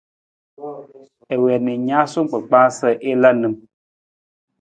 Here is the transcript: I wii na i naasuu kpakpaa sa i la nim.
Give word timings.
I 1.33 1.35
wii 1.41 1.57
na 1.63 1.71
i 1.77 1.79
naasuu 1.87 2.27
kpakpaa 2.29 2.69
sa 2.77 2.87
i 3.09 3.11
la 3.21 3.29
nim. 3.41 3.55